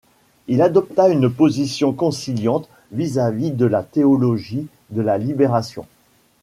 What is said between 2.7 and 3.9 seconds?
vis-à-vis de la